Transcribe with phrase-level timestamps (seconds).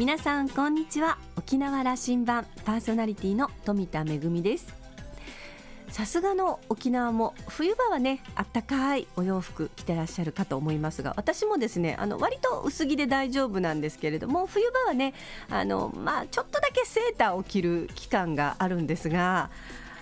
[0.00, 1.18] 皆さんこんにちは。
[1.36, 4.72] 沖縄羅針盤パーソナリティの富田恵です。
[5.90, 15.12] さすがの沖縄も冬場はねあったかいお洋服着てらっしゃるかと思いますが私もですねあの割と薄着で大丈夫なんですけれども冬場はね
[15.50, 19.50] あの、まあ、ちょっとだけセーターを着る期間があるんですが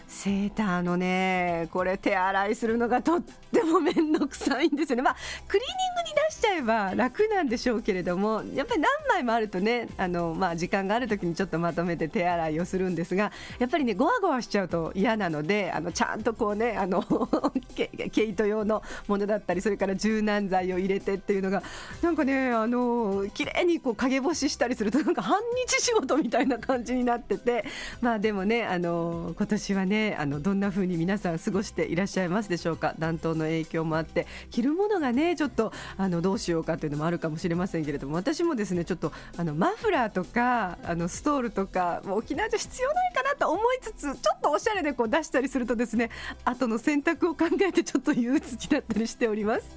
[0.08, 5.02] セーターのねこれ手洗いするのがとっても面倒くさいんですよね。
[5.02, 17.04] まあクリーニングに出しちゃえば楽なんでしょうけれどもやっぱり何枚もあるとねあの、まあ、時間がある時にちょっとまとめて手洗いをするんですがやっぱりねごわごわしちゃうと嫌なのであのちゃんとこうねあの
[18.10, 21.62] 毛糸用のものだったりそれから柔軟剤を入れてっていうのが
[22.02, 27.64] なんかねあの綺麗にこう陰干ししたりするとなんか半日仕事みたいな感じになってて
[28.00, 32.94] まあでもねあの今年はねねあのどんな風に皆さん過ごしていらっしゃいますでしょうか？
[32.98, 46.10] 暖冬の影響もあって着るものがねちょっとあのどうしようかというのもあるかもしれませんけれども私もですねちょっとあのマフラーとかあのストールとか沖縄じゃ必要ないかなと思いつつちょっとおしゃれでこう出したりするとですね
[46.44, 49.76] 後の選択を考えてちょっと憂鬱になったりしております。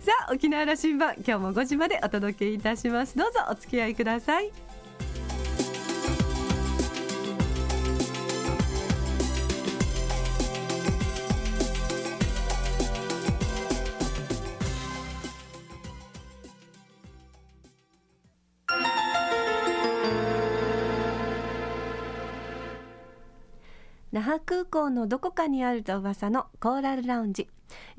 [0.00, 3.16] さあ沖縄羅針盤今日も5時までお届けいたします。
[3.16, 4.71] どうぞお付き合いください。
[24.72, 27.46] 港のどこかにあると噂のコーラルラウンジ。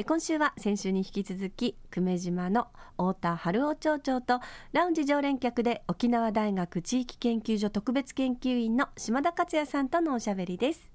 [0.07, 4.39] 今週は先週に引き続き久米島の太田春夫町長と
[4.71, 10.92] ラウンジ常連客で沖縄大学地域研究所特別研究員の島田克也さんとのおしゃべりです。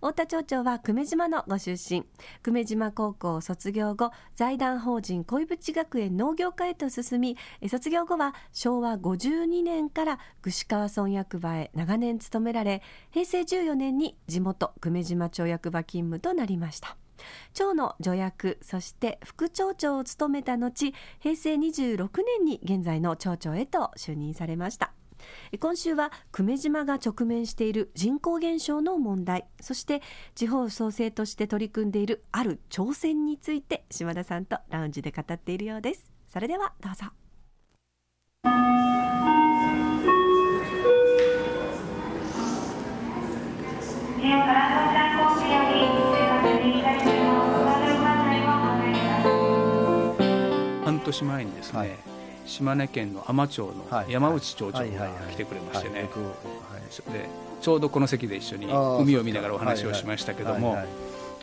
[0.00, 2.04] 太田町長は久米島のご出身。
[2.42, 7.36] 久米島高校を卒業後財団法人恋淵学園農業科へと進み
[7.68, 16.96] 卒業後は昭和52年から串川村役場へ長年勤められ平成14年に地元久米島町役場勤務となりました。
[17.52, 24.92] 町の助役そして副町長を務めた後平成26年に現在の町長へと就任されました。
[25.58, 29.46] 今週は久米島が直面している人口減少の問題。
[29.60, 30.02] そして
[30.34, 36.10] 地方創生として取り組んでいるある挑戦について島田さんとラウンジで語っているようです。
[36.28, 37.06] それではどうぞ。
[50.84, 52.17] 半年前にですね、はい
[52.48, 54.84] 島根県の海士町の山内町長が
[55.30, 56.08] 来てくれましてね。
[57.12, 57.28] で
[57.60, 58.66] ちょうどこの席で一緒に
[59.00, 60.78] 海を見ながらお話をしましたけども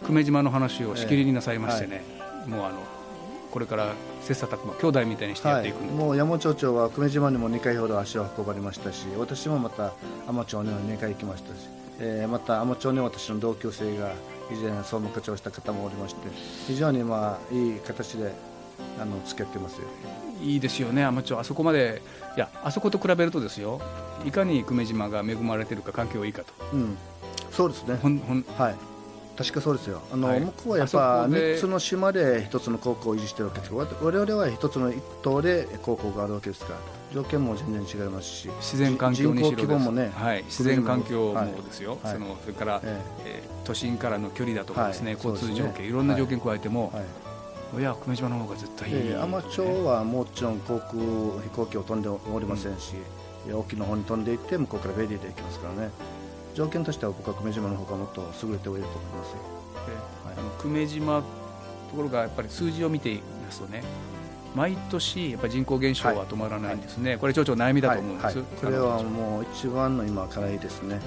[0.02, 2.04] 久米島の話をしきりになさいましてね、
[2.48, 2.80] もうあの
[3.52, 9.94] これから切磋琢磨兄弟みたいにしてやっていく、はい、もう山町長は久米島にも2回ほど足を運ばれましたし私もまた
[10.28, 14.12] 海士町に2回行きましたし、えー、また海士町に私の同級生が
[14.52, 16.28] 以前総務課長した方もおりまして
[16.68, 18.34] 非常にまあいい形で
[19.00, 19.88] あの付き合ってますよ。
[20.42, 22.02] いいですよね、アマチュア、あそこまで、
[22.36, 23.80] いや、あそこと比べるとですよ、
[24.26, 26.98] いかに久米島が恵まれてるか、環境いいかと、うん、
[27.52, 28.76] そうですね、ほんほんはい。
[29.38, 33.70] 確かそうですよ、あの、はい、向こうはやっぱ3つの島で1つの高校を維持してるわけです。
[33.70, 36.80] けど、我々は1つの1島で高校があるわけですから、
[37.14, 47.02] 条件も全然違いますし、自然環境にしろもね、はい、自然環境もですよ、はい、そのそれから、ええー、都心からの距離だとかですね、はい、交通条件、ね、いろんな条件加えても、は
[47.78, 52.94] いいや久米島の方が絶対いい、ね、えー、海士町はもちろん航空飛行機を飛んでおりませんし、
[53.48, 55.90] うん、沖の方に飛んでいって向こうからフェリーで行きますからね。
[56.56, 59.38] 条件としては僕は久米島の方がもっと優れておいると思いますよ、
[60.26, 61.26] はい、あの久米島と
[61.96, 63.84] ころがやっぱり数字を見ていますとね。
[64.56, 71.02] 毎年やっぱり人口減少は止まらないんですね、はい、これ町長悩みだと思うんです、はい、これはもう一番の今課題ですね、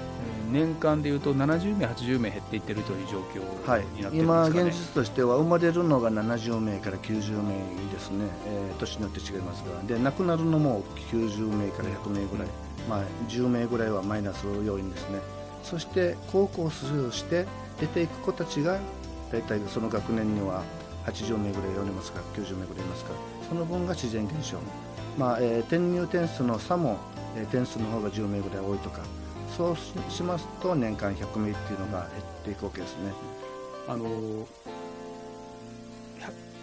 [0.51, 7.53] 年間でいうと70名、80名減っていってるという状況になってるんですか、ね、はい、今、現実としては生まれるのが70名から90名
[7.91, 9.81] ですね、えー、年によって違いますが。
[9.83, 12.47] で亡くなるのも90名から100名ぐらい、
[12.89, 15.19] まあ、10名ぐらいはマイナス要因ですね。
[15.63, 17.45] そして高校を卒して
[17.79, 18.79] 出ていく子たちが
[19.31, 20.63] 大体その学年には
[21.05, 23.11] 80名ぐらいおりますか90名ぐらいいますか
[23.47, 24.57] その分が自然現象、
[25.17, 26.97] まあえー、転入点数の差も、
[27.35, 29.01] えー、点数の方が10名ぐらい多いとか
[29.57, 29.77] そう
[30.09, 33.13] しますと年間100名っていうのが減っていくわけですね。
[33.87, 34.07] あの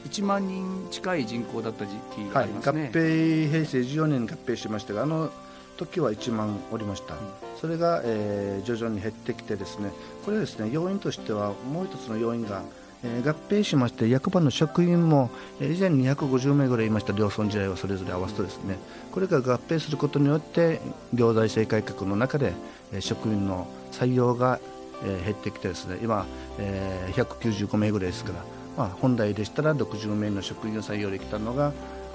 [0.06, 5.32] 1万人近い人口だった時期がありますね、はい、合併平成14年に合併しましたがあの
[5.76, 7.20] 時は1万おりました、うん、
[7.60, 9.90] それが、えー、徐々に減ってきてですね。
[10.24, 12.62] これですね要因としてはもう一つの要因が、
[13.06, 15.30] えー、合併しまして役場の職員も、
[15.60, 18.76] えー、以前250名ぐらいいました両村時代をそれぞれ合わすとですね。
[19.12, 20.80] これが合併することによって
[21.14, 22.52] 行財政改革の中で、
[22.92, 24.60] えー、職員の採用が、
[25.04, 26.26] えー、減ってきてですね今、
[26.58, 28.44] えー、195名ぐらいですから、
[28.76, 31.72] まあ、本来でしたら60名の職員を採用できたのが、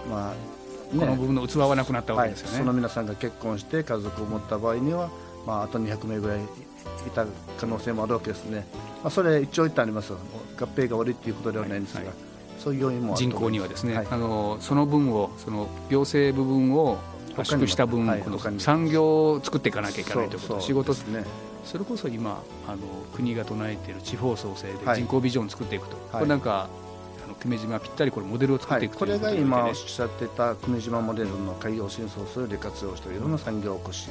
[0.10, 0.34] まあ
[0.96, 5.10] ね、この部分の器はなくなったわけですよね、はい、その皆さんが結婚して家族を持った場合には、
[5.48, 6.40] まあ、あと200名ぐらい
[7.08, 7.26] いた
[7.60, 8.66] 可能性もあるわけですね、
[9.04, 10.14] まあ、それ一応言ってあります。
[10.14, 10.18] 合
[10.66, 12.16] 併が悪いということではないんですが、はいはい、
[12.60, 17.00] そういう要因も人口にはですね、はい、あのその分をその行政部分を
[17.38, 18.24] 圧縮した分、はい、
[18.60, 21.24] 産業を作っていかなきゃいけないということ仕事ですね。
[21.64, 22.78] それこそ今あの
[23.16, 26.70] 国が唱えている地方創生で人口ビジョンを作っていくと、これなんか
[27.40, 34.10] 久米島ぴったりこれモデルを作っていく、はい、これが今おっしゃってた久米島モデルの海洋深層水を利活用していろんな産業を起こし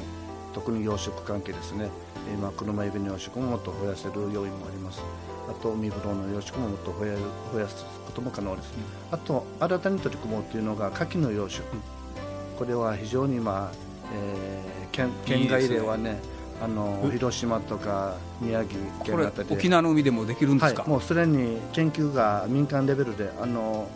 [0.53, 1.89] 特に養殖関係ですね。
[2.33, 5.01] 今車エビの養殖ももっと増やせる要因もあります。
[5.49, 7.17] あと海ぶどうの養殖ももっと増や
[7.53, 8.73] 増やすことも可能です、
[9.11, 11.63] あと新たに取り組もうというのが牡蠣の養殖、
[12.57, 13.71] これは非常に今、
[14.13, 16.19] えー、県県外ではね
[16.61, 23.89] あの広島とか宮城県あたり沖縄の海でもできるんですか、はい、もうすでに研究が民間レベルであの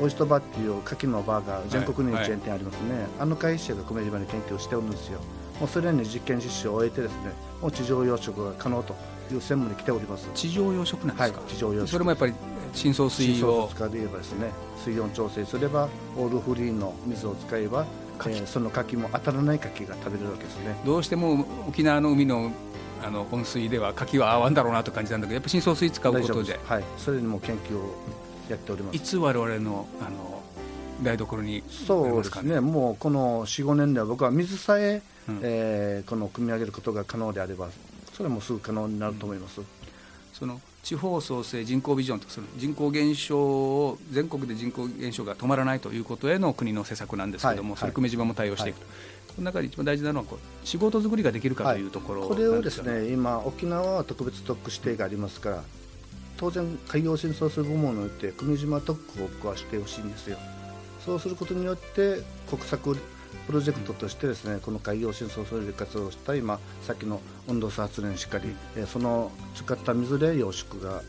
[0.00, 5.20] オイストバっていう牡蠣のバーが全国にチェーン店ありますね、はいはい、あの会社が久米島に研究しておるんですよ
[5.60, 8.94] もうすでに実験実施を終えてですねもう地上養殖が可能と
[9.32, 10.28] いう専門に来ております。
[10.34, 11.86] 地上養殖なんですか、はい、地上養殖。
[11.86, 12.34] それもやっぱり
[12.72, 14.50] 深層水を使で言えばですね
[14.84, 17.86] 水温調整すればオールフリーの水を使えば
[18.24, 20.74] えー、その牡蠣も当たらない牡蠣が食べれるわけですね。
[20.84, 22.50] どうしても沖縄の海の
[23.04, 26.58] あの温水では牡蠣は合わんだろうなと感じなんだけどやっぱ深層水使うことで。
[26.64, 26.84] はい。
[26.96, 27.94] それにも研究を
[28.48, 28.96] やっております。
[28.96, 30.35] いつ我々のあの
[31.02, 32.60] 台所に、そうですね。
[32.60, 37.68] もうこの45年では僕は水さえうん、えー、この組み上げることが可能であれば
[38.12, 39.66] それもすぐ可能になると思います、うん、
[40.32, 48.94] その地方創生人口ビジョンとする人口減少を全国で人口減少が止まらないということへの国の施策なんですけれども、はい、それ久米島も対応していくと、はい、
[49.28, 55.64] この中で一番大事なのはこう仕事作りができるかというところ、はい、これをですね今沖縄は特別特区指定がありますから
[56.36, 60.38] 当然海洋戦争する部門において久米島特区を僕はしてほしいんですよ
[61.06, 62.20] そうすることによって
[62.50, 62.96] 国策
[63.46, 71.02] プロジェクトとしてですねこの海洋深層水利活動をした今さっきの温度差発電しっかり、えー、その使った水で養殖が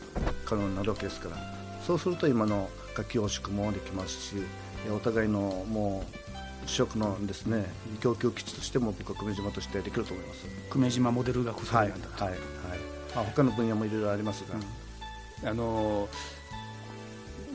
[0.44, 1.36] 可能になるわけですから。
[1.84, 4.36] そうすると今の牡蠣養殖もできますし
[4.94, 6.04] お互いのも
[6.64, 7.64] う食のですね
[8.00, 10.46] 供給基地としても僕は久米島としてできると思います。
[10.70, 12.44] 久米島モデル学それなんだと、はいはいは
[12.76, 12.78] い。
[13.16, 14.54] まあ、他の分野もいろいろありますが、
[15.42, 16.37] うん、あのー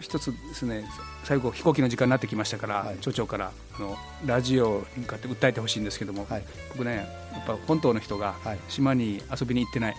[0.04, 0.86] 一つですね
[1.24, 3.96] 最後飛行機の時間になってきましたから、はい、町長からあの
[4.26, 8.36] ラジオに向かって訴えてほしいんですけども、はい、僕ねやっぱ本島の人が
[8.68, 9.96] 島に遊びに行ってない、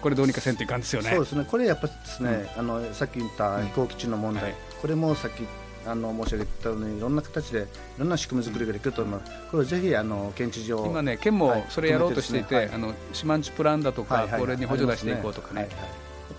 [0.00, 1.10] これどうにかせんといかんですよね。
[1.10, 1.44] そうですね。
[1.44, 5.42] これやっぱですね、うん、あのさっき言った飛行基地の問題、うんはい、これもさっき
[5.86, 7.64] あの申し上げたようにいろんな形でい
[7.98, 12.66] ろんな仕組み作りができると思います、これぜひあの県知事を今ね県もそれやろうとしていて、はい。
[12.66, 15.68] ね、あの島んちプランだとか、これに補助出していこうとかね、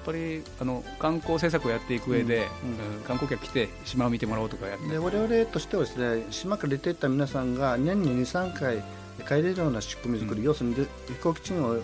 [0.09, 4.87] ぱりあの観光政策をやっていく上で、うんうん、観光客来て島を見てもらおうとかやって。
[4.87, 8.83] で我々としてはですね島から出ていった皆さんが年に2、3回
[9.27, 10.87] 帰れるような仕組み作り、うん、要するに飛
[11.21, 11.77] 行機賃を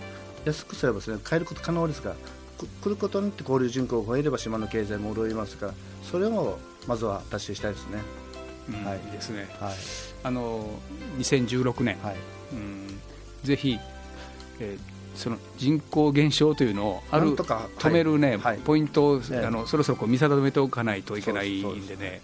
[0.45, 2.15] 安くすればですね帰ること可能ですが
[2.81, 5.73] 来ることによって交流人口が増えれば島の経済も潤いますから
[6.03, 6.57] それを
[6.87, 7.99] まずは達成したいですね。
[8.83, 9.73] はい、いいですね、はい、
[10.23, 10.67] あの
[11.19, 12.15] 2016年、はい。
[12.51, 12.99] うん、
[13.43, 13.77] ぜひ、
[14.59, 22.21] えーその人口減少というのをある止めるね、はい、ポイントを、あのそろそろこう見定めておかないといけないんでね。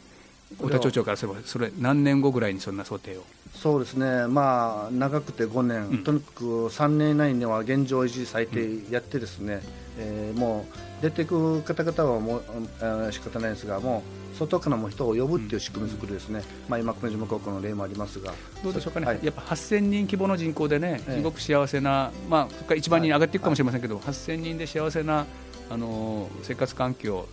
[0.57, 3.23] 太田町長からすれば、それ、何年後ぐらいにそんな想定を？
[3.53, 9.61] そうですね、まあ、長くて5年、うん、とにかく3年以内には現状維持最低やって、ですね、うん、
[9.97, 10.65] えー、も
[10.99, 12.43] う出ていく方々はもう、
[12.81, 18.33] えー、仕方ないですが、もう外からも人を呼ぶっていう仕組み作りですね、うん、まあ、今、久米島高校の例もありますが、
[18.63, 25.25] どうでしょうかね、はい、やっぱ8000人規模の人口でね、すごく幸せな、まあ、そこから1万人に上がっていくかもしれませんけど、はい、8000人で幸せな
[25.69, 27.27] あの生活環境、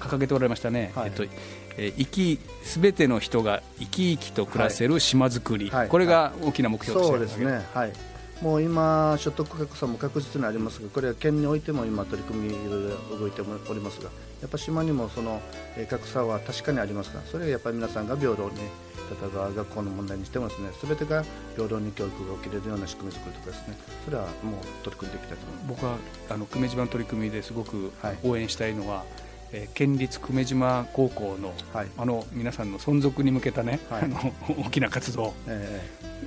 [0.00, 1.24] 掲げておられましたね、はい、えっと
[1.76, 7.92] えー、すべての人が生き生きと暮らせる島づくり、はい、これが大きな目標そうですね、はい、
[8.40, 14.08] もう今、所得格差も確実にありますが、これは県においても今、取り組み、いろいろ動いておりますが、
[14.40, 15.42] やっぱ島にもその
[15.88, 21.22] 格差は確かにありますが、それはやっぱり皆さんが平等に、例えば学校の問題にしてもですね、すべてが
[21.54, 24.32] 平等に教育が受けれるような仕組み作りとかですね、それはもう
[24.84, 25.68] 取り組んでいきたいと思います。
[25.68, 25.96] 僕は
[26.30, 27.92] あの久米島の取り組みですごく
[28.24, 29.06] 応援したいのは、はい。
[29.52, 34.32] えー、県立久米島高校の、はい、あの皆さんの存続に向けたね、はい、あの
[34.64, 35.82] 大きな活動、え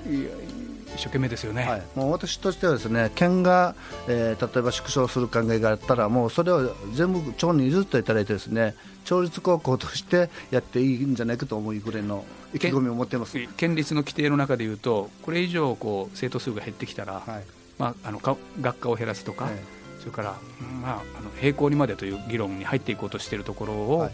[0.06, 0.63] ー、
[0.96, 3.76] 一生懸命ですよね、はい、もう私としてはですね県が、
[4.08, 13.38] えー、例えば縮小する考えがあったらもうそれを全部町に譲っていただいてですね町立高校としてやっていいんじゃないかと思うぐらいの意気込みを持っています。
[13.58, 17.44] 県立の規定の中でいうとこれ以上こう生徒数が減ってきたら、はい、
[17.78, 19.54] まあ、あの学科を減らすとか、はい、
[20.00, 20.36] それから、
[20.82, 24.14] まあ、あの並行にまでという議論に入っていこうとしているところを、はい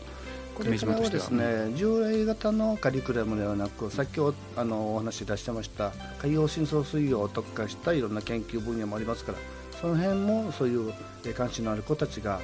[0.59, 9.37] これからはですね従来型のカリキュラムではなく先ほどあのお話出してました海洋深層水溶を特化したいろんな研究分野もありますから
[9.79, 10.93] その辺もそういう
[11.33, 12.41] 関心のある子たちが、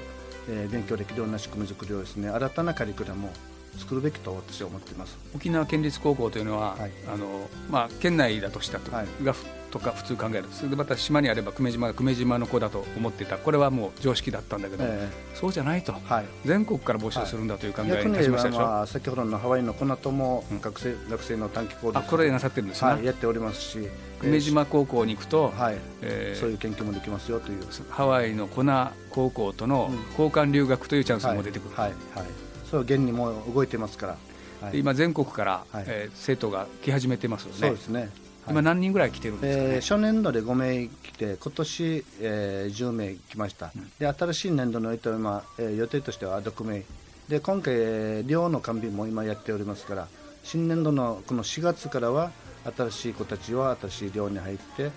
[0.50, 3.30] え、勉強できるような仕組み作りをですね新たなカリキュラムを
[3.78, 5.18] 作るべきと私は思っています。
[5.36, 9.36] 沖縄県立高校というのは、はい、あのまあ、県内だとしたと,、はい、が
[9.72, 10.46] とか普通考える。
[10.52, 13.38] それでまた島にあれば久米島が久米島の子だと思っていた。
[13.38, 23.90] これはもう常識だったんだけど、えー、そうじゃないと、はい、全国から募集するんだという考えに立ちましたでしょ、まあ、先ほどのハワイのコナトも学生,、学生の短期講座あこれなさってるんですね、はい、やっておりますし
[24.22, 25.78] 久米島高校に行くと、はい。
[26.02, 27.64] えー、そういう研究もできますよという。
[27.90, 31.90] ハワイのコナ高校との交換留学というチャンスも出てくる、はい。
[31.90, 32.20] はい。
[32.20, 32.28] はい、
[32.70, 34.18] そう現にも動いてますから。
[34.62, 37.58] はい、今、全国から、はい、えー、生徒が来始めてますよね。
[37.60, 38.10] そうですね。
[38.48, 46.84] 今、何人ぐらい来てるんですか、ね、えー、初年度で5名来て、今年、えー、10名来ました、うん、で新しい年度の今、えー、予定としては6名、
[47.28, 50.08] で今回、えー、寮の完備も今やっておりますから、
[50.44, 52.32] 新年度のこの4月からは、
[52.78, 54.92] 新しい子たちは新しい寮に入ってで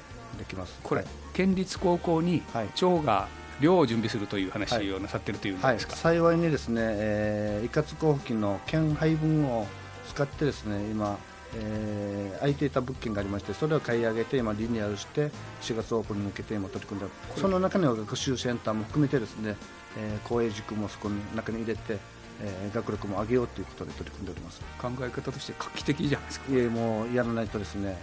[0.47, 0.79] きます。
[0.83, 2.43] これ、はい、県立高校に
[2.75, 3.29] 町が
[3.61, 9.67] 寮を準備するという話をなさっているというんですか、はい、幸いにですね、えー、一括交付金の県配分を
[10.09, 11.19] 使ってですね今、
[11.55, 15.31] えー、空いていた物件がありましてそれを買い上げて今リニューアルして
[15.63, 19.57] 4月オープンに向けて今取り組んでその中には学習センターも含めてですね、
[19.97, 21.99] えー、公営塾もそこの中に入れて
[22.41, 24.61] えー、学力も上げようということで取り組んでおります。
[24.81, 27.99] 考え方として画期的じゃないですかいえもうやらないとですね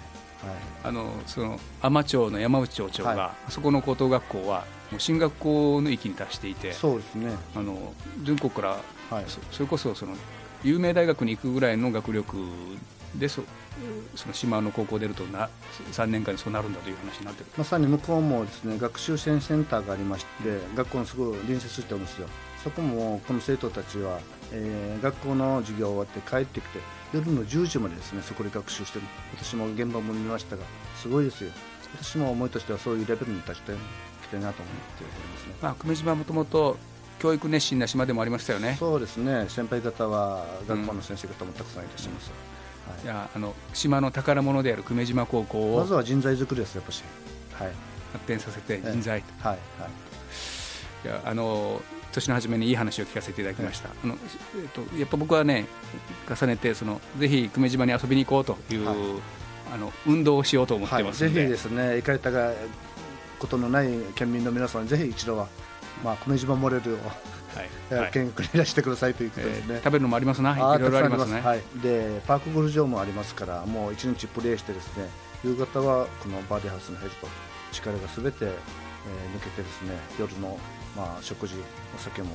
[0.84, 7.32] あのその海士町の山内町長が、はい、そこの高等学校はもう進学校の域に達していてそうですね。
[7.56, 8.78] あの全国から、
[9.10, 10.16] はい、そそれこそその
[10.64, 12.38] 有名大学に行くぐらいの学力
[13.16, 13.42] でそ
[14.16, 15.50] その島の高校出るとな
[15.92, 17.48] 3年間にそうなるんだという話になってる。
[17.58, 22.28] まさに向こうもですね学習支援センターがありまして、うん、学校のすごい隣接してるんですよ
[22.66, 24.20] そこもこの生徒たちは、
[24.52, 26.80] えー、学校の授業終わって帰ってきて
[27.14, 29.06] 夜の10時までですねそこで学習してる。
[29.38, 30.64] 私も現場も見ましたが
[30.98, 31.52] すごいですよ。
[32.02, 33.74] 私も思いとしてはそういうレベルに達して
[34.24, 36.78] きてるなと思っておりますね、まあ、久米島はもともと
[37.20, 38.76] 教育熱心な島でもありましたよね。
[38.80, 39.46] そうですね。
[39.48, 42.32] 先輩方は学校の先生方もたくさんいらっしゃいます、
[42.88, 42.94] うん。
[42.94, 47.04] はい、いやあの島の宝物である久米島高校をまずは人材作りですやっぱし、
[47.54, 47.72] はい、
[48.14, 49.60] 発展させて人材、はいはい。
[51.06, 51.80] いやあの
[52.16, 54.16] 年の初めにいい話を聞かせていただきました、あの
[54.56, 55.66] えっと、やっぱ僕はね
[56.28, 58.96] 重ねてそのぜひ久米島に遊びに行こうという、はい、
[59.74, 62.54] あの運動をしようと思ってますので、はい、ぜひですね行かれたが
[63.40, 65.48] ことのない県民の皆さんぜひ一度は、
[66.04, 66.98] まあ、久米島モレルを
[67.90, 71.40] はい、 見学にいらしてくださいということですね、えー、食べるのもありますな、いろいろありますね。
[71.40, 75.10] はい、でパークゴルフ場もありますから、もう一日プレーしてですね、
[75.44, 77.28] 夕方はこのバーディーハウスに入ると
[77.72, 78.52] 力がすべて、えー、
[79.38, 80.60] 抜けてですね、夜の
[80.96, 81.56] まあ、食事、
[81.96, 82.30] お酒も。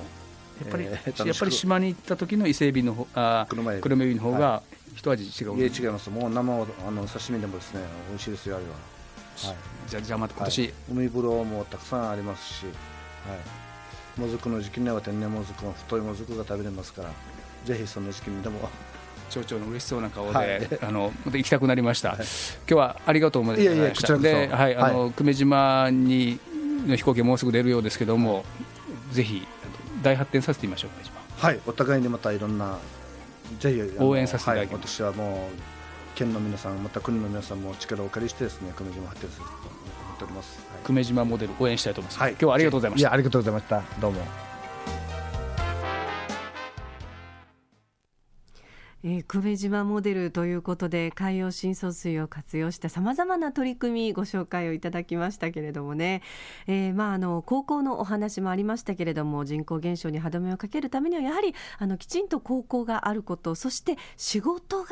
[0.61, 4.63] やっぱり、えー、やっぱり島に行った時の伊勢海老のあ車エビの方が
[4.95, 6.11] 一味違う、い、違います。
[6.11, 8.73] もう生あの刺身でもですね美味しいですよあれは、
[9.53, 9.57] はい、
[9.89, 12.71] じゃじゃあまた今年、はい、海風呂もたくさんありますし、は
[14.19, 17.11] い、もずくの時期には天然もずくの太いもずくが食べれますから
[17.65, 18.69] ぜひその時期にでも。
[19.31, 22.27] 町長の嬉しそうな顔で、はい、あのまた行きたくなりました、はい、今
[22.67, 24.19] 日はありがとうございました。
[24.19, 26.41] で、はい、あの久米島に
[26.87, 28.45] の飛行機もうすぐ出るようですけども、
[29.13, 29.47] ぜひ
[30.03, 30.91] 大発展させてみましょう
[31.41, 32.79] はいお互いにまたいろんな
[33.59, 43.13] ぜひ応援させていただきます、はい、私はもう県の皆さんまた国の皆さんも力をお借りしてですね久米島発展すると思っております、はい、久米島モデル応援したいと思います、はい、今日はありがとうございました。
[43.13, 43.83] ありがとうございました。
[44.01, 44.50] どうも
[49.33, 56.23] 久米島モデルということで海洋深層水を活用したさまざまな取り組みご紹介をいただきましたけれどもね、
[56.67, 64.89] えー、まああの高校のお話もありましたけれども人口減少に歯止めをかけるためにはやはりあのきちんと高校があることそして仕事が、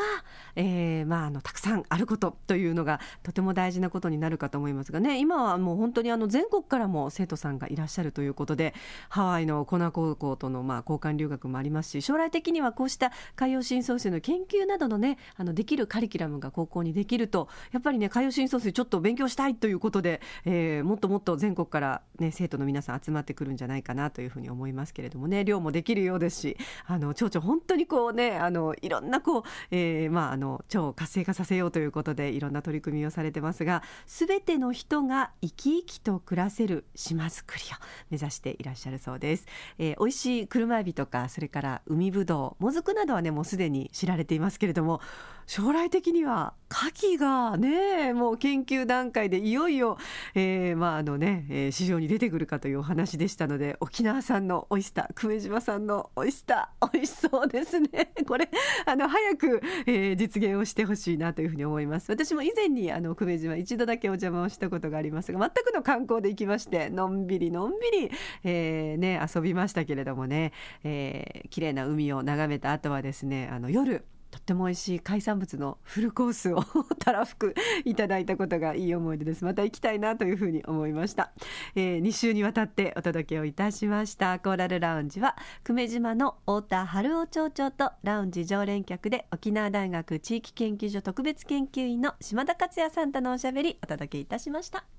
[0.54, 5.18] えー、まああのたくさんあることというのがとても大事なことになるかと思いますがね。
[5.18, 8.73] 今はもう本当にあの全国からも生徒さんがいらっしゃるということで
[9.09, 25.49] ハワイのコナ高校とのまあ交換留学もありますし将来的にはこうした海洋深層創生の研究などのねあのできるカリキュラムが高校にできるとやっぱりね海洋深層水ちょっと勉強したいということで、えー、もっともっと全国からね生徒の皆さん集まってくるんじゃないかなというふうに思いますけれどもね。
[25.49, 26.56] 量もできるようですし
[26.87, 39.47] あの町長本当にこうねあのいろんなこう、えー、まああの腸を活性化させようということでいろんな取り組みをされてますが全ての人が生き生きと暮らせる島づくりを目指していらっしゃるそうです、
[39.78, 45.01] えー、美味しい車エビとかそれから海ぶどうもずくなどはねもうすでに知られれていますけれども
[45.49, 49.97] 将来的には牡蠣がねもう研究段階でいよいよ、
[50.35, 58.12] えー、まああのね、えー、市場に出てくるかというお話でしたので沖縄産のオイスター久米島産のオイスター美味しそうですね。
[58.28, 58.50] これ
[58.85, 62.11] あの早く、えー、実現をしてほしいなというふうに思います。
[62.12, 68.11] 私も以前にあの久米島一度だけお邪魔をしたことがありますが全くの観光で行きましてのんびりのんびり、
[68.45, 70.52] えー、ね遊びましたけれどもね、
[70.85, 74.05] えー、綺麗な海を眺めた後はですねあの夜
[74.49, 76.64] っても美味しい海産物のフルコースを
[76.99, 79.45] たらふくいただいたことがいい思い出です。
[79.45, 81.33] また行きたいなというふうに思いました、
[81.75, 84.38] えー、2週にわたってお届けをいたしました。
[84.38, 94.98] コーラルラウンジは久米島の太田春夫町長とラウンジ常連客で沖縄大学地域研究所特別研究員の島田克也さんとのおしゃべりお届けいたしました。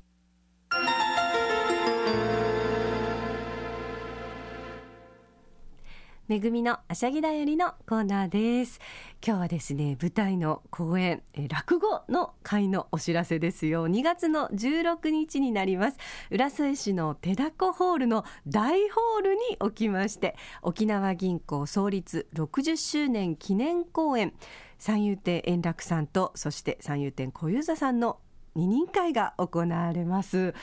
[6.29, 8.79] めぐみのあしゃぎだよりのコーナーです。
[9.25, 13.87] 今日はですね舞台の公演落語の会のお知らせですよ。
[13.87, 15.97] 2月の16日になります。
[16.29, 24.31] 浦添市の手だこホールの大ホールにおきまして沖縄銀行創立60周年記念公演
[24.77, 28.19] 三遊亭円楽さんとそして三遊亭小遊三さんの
[28.59, 30.53] 二人会が行われます。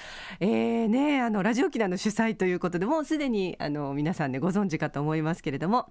[0.40, 5.88] えー、ね、あのラジオ機内の主催ということでもうすでにあの皆さんねご存知かと思いますけれども、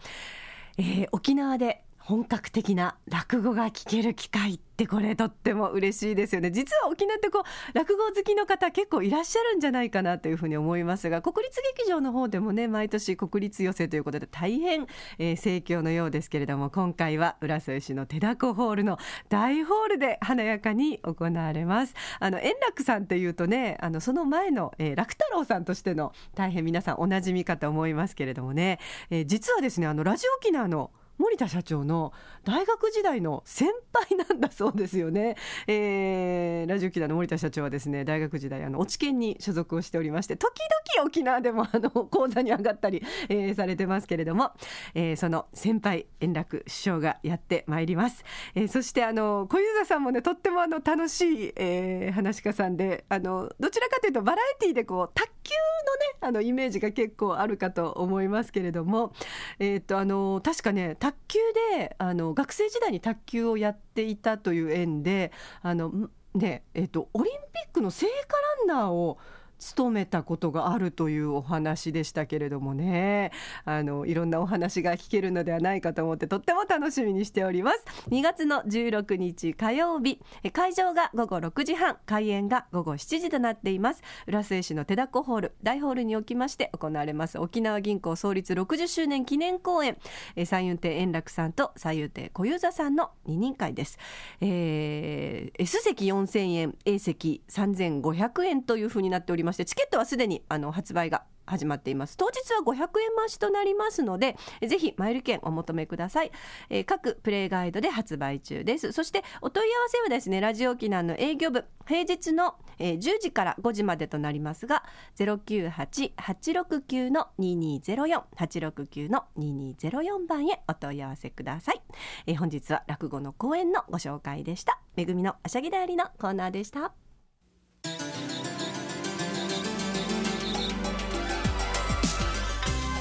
[0.78, 6.52] えー、沖縄で本格的な落語が聞ける機会ってこれとっても嬉しいですよね。
[6.52, 7.44] 実は沖縄ってこう
[7.76, 14.86] 落語好きの方結構いらっしゃるんじゃないかなというふうに思いますが国立劇場の方でもね毎年国立寄せということで大変、
[15.18, 21.96] えー、盛況のようですけれども今回は浦添市の手だこホールの大ホールで華やかに行われます。
[22.20, 35.36] あの円楽さんというとねあのその前の、えー、楽太郎さんとしての大変皆さんおなじみかと思いますけれどもね、えー、実はですねあのラジオ沖縄の森田社長の大学時代の先輩なんだそうですよね、
[35.68, 44.52] えー、ラジオキラの森田社長はですね大学時代あの落研に所属をしておりまして時々沖縄でもあの 講座に上がったり、えー、されてますけれども、
[44.94, 48.24] えー、その先輩円楽師匠がやってまいります、
[48.54, 55.54] えー、そしてあの小遊三さんもねとってもあの楽しい、えー、話し家さんであのどちらかというとバラエティーでこう卓球
[55.86, 59.14] のねあのイメージが結構あるかと思いますけれども、
[59.60, 61.40] えー、っとあの確かね卓球
[61.78, 69.18] であの学生時代に卓球をやっていたという縁であのねえっと、オリンピックの聖火ランナーを
[69.60, 73.32] 勤めたことがあるというお話でしたけれどもね。
[73.66, 77.84] あのいろんなお話が聞けるのではないかと思ってとっても楽しみにしております。
[78.10, 80.20] 2月の16日火曜日
[80.54, 84.02] 会場が午後6時半開演が午後7時となっています。
[84.28, 87.40] 浦添市の手だこホール大ホールにおきまして行われます。
[87.40, 89.98] 沖縄銀行創立60周年記念公演。
[90.46, 93.98] 三遊亭円楽さんと三遊亭小遊三さんの二人会です、
[94.42, 102.18] えー、S 席4000円 A 席3500円というふうになっておりまましてチケットはすでにあの発売が始まっています。
[102.18, 104.36] 当日は500円増しとなりますので
[104.68, 106.32] ぜひマイル券お求めください、
[106.70, 108.92] えー、各プレイガイドで発売中です。
[108.92, 114.84] そしてお問い合わせはですねラジオ沖縄の営業部平日の、えー、10時から5時までとなりますが
[115.18, 121.82] 098-869の2204 869の2204番へお問い合わせください、
[122.26, 124.80] えー、本日は落語の講演のご紹介でした。
[124.96, 127.05] めぐみのあしゃぎだよりのコーナーでした。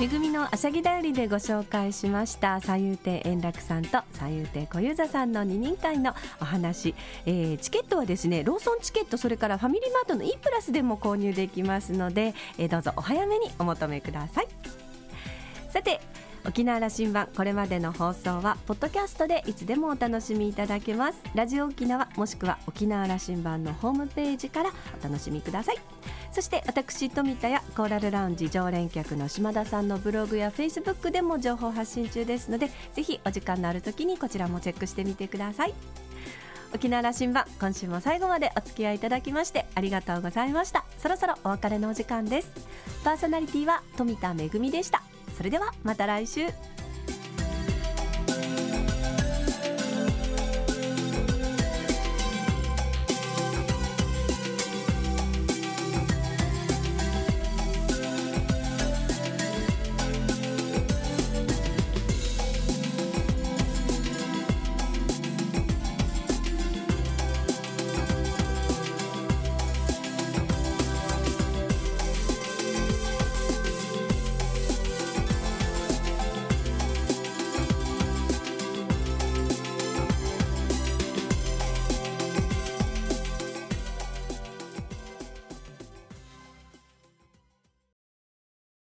[0.00, 2.60] めぐみのあしゃぎだよりでご紹介しました。
[2.60, 14.48] 三遊亭円楽さんと三遊亭小遊三さんの二人会のお話、えー、チケットはですねローソンチケットそれからファミリーマートの E プラスでも購入できますので、えー、どうぞお早めにお求めください。
[15.70, 16.00] さて
[16.46, 21.18] 沖縄羅針盤これまでの放送はポッドキャストでいつでもお楽しみいただけます。
[21.34, 25.76] ラジオ沖縄もしくは沖縄羅針盤のホームページからお楽しみください。
[26.34, 35.74] そして私富田やコーラルラウンジ常連客の島田さんのブログやフェイスブックでも情報発信中ですのでぜひお時間のある時にこちらもチェックしてみてください。
[36.74, 40.84] 沖縄羅針盤今週も最後までお付き合いいただきましてありがとうございました。
[40.98, 42.50] そろそろお別れのお時間です。
[43.04, 45.04] パーソナリティは富田恵でした。
[45.36, 46.48] それではまた来週。